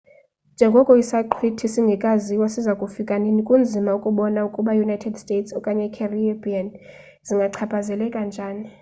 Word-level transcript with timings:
njengoko 0.53 0.91
isaqhwithi 1.03 1.65
singekaziwa 1.73 2.47
siza 2.53 2.73
kufika 2.81 3.13
nini 3.23 3.41
kunzima 3.47 3.91
ukubona 3.99 4.39
ukuba 4.47 4.71
i-united 4.75 5.13
states 5.23 5.49
okanye 5.59 5.83
i-caribbean 5.87 6.67
zingachaphazeleka 7.27 8.19
njani 8.29 8.65